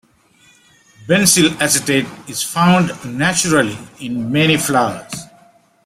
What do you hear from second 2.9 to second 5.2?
naturally in many flowers.